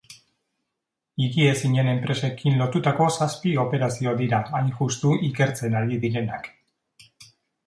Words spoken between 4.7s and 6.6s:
justu, ikertzen ari direnak.